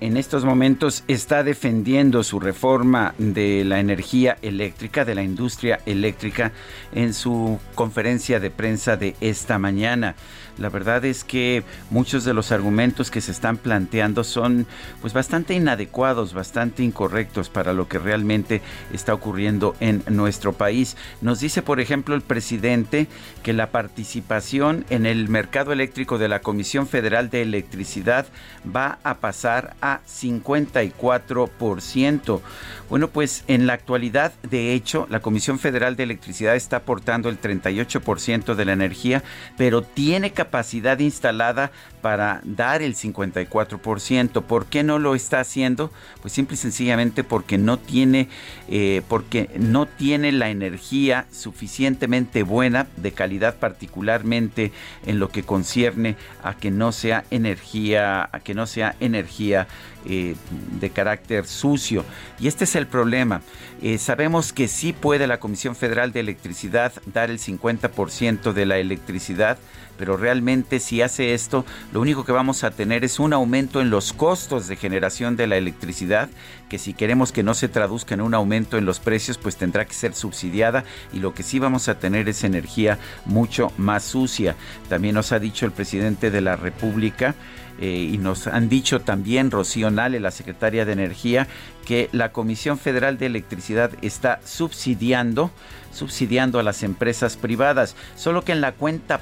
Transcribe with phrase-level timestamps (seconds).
[0.00, 6.52] en estos momentos está defendiendo su reforma de la energía eléctrica, de la industria eléctrica,
[6.92, 10.14] en su conferencia de prensa de esta mañana.
[10.58, 14.66] La verdad es que muchos de los argumentos que se están planteando son
[15.02, 20.96] pues bastante inadecuados, bastante incorrectos para lo que realmente está ocurriendo en nuestro país.
[21.20, 23.06] Nos dice, por ejemplo, el presidente
[23.42, 28.26] que la participación en el mercado eléctrico de la Comisión Federal de Electricidad
[28.74, 32.40] va a pasar a 54%.
[32.88, 37.40] Bueno, pues en la actualidad, de hecho, la Comisión Federal de Electricidad está aportando el
[37.40, 39.24] 38% de la energía,
[39.56, 44.42] pero tiene capacidad instalada para dar el 54%.
[44.42, 45.90] ¿Por qué no lo está haciendo?
[46.22, 48.28] Pues simple y sencillamente porque no tiene,
[48.68, 54.70] eh, porque no tiene la energía suficientemente buena, de calidad particularmente
[55.04, 59.66] en lo que concierne a que no sea energía, a que no sea energía
[60.04, 60.36] eh,
[60.80, 62.04] de carácter sucio.
[62.38, 63.42] Y este es el problema.
[63.82, 68.78] Eh, sabemos que sí puede la Comisión Federal de Electricidad dar el 50% de la
[68.78, 69.58] electricidad,
[69.96, 73.90] pero realmente si hace esto, lo único que vamos a tener es un aumento en
[73.90, 76.28] los costos de generación de la electricidad,
[76.68, 79.84] que si queremos que no se traduzca en un aumento en los precios, pues tendrá
[79.84, 84.56] que ser subsidiada y lo que sí vamos a tener es energía mucho más sucia.
[84.88, 87.34] También nos ha dicho el presidente de la República,
[87.78, 91.46] eh, y nos han dicho también Rocío Nale, la secretaria de Energía,
[91.84, 95.50] que la Comisión Federal de Electricidad está subsidiando
[95.96, 99.18] subsidiando a las empresas privadas, solo que en la cuenta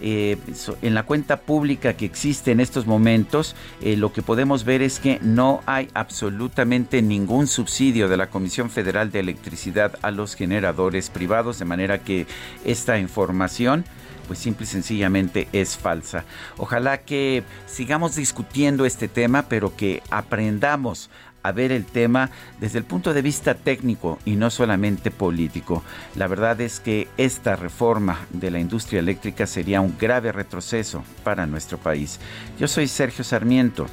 [0.00, 0.36] eh,
[0.82, 5.00] en la cuenta pública que existe en estos momentos, eh, lo que podemos ver es
[5.00, 11.10] que no hay absolutamente ningún subsidio de la Comisión Federal de Electricidad a los generadores
[11.10, 12.26] privados, de manera que
[12.64, 13.84] esta información
[14.28, 16.24] pues simple y sencillamente es falsa.
[16.58, 21.08] Ojalá que sigamos discutiendo este tema, pero que aprendamos
[21.48, 25.82] a ver el tema desde el punto de vista técnico y no solamente político.
[26.14, 31.46] La verdad es que esta reforma de la industria eléctrica sería un grave retroceso para
[31.46, 32.20] nuestro país.
[32.58, 33.86] Yo soy Sergio Sarmiento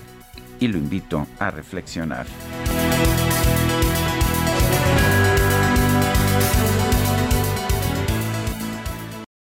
[0.59, 2.25] y lo invito a reflexionar.